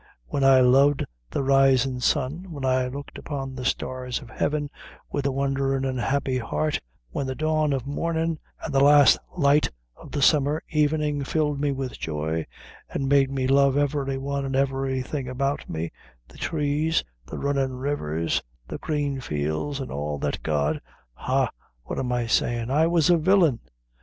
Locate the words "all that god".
19.91-20.81